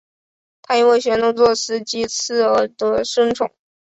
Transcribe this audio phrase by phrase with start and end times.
[0.63, 1.75] 他因为玄宗作祭
[2.07, 3.51] 祀词而得圣宠。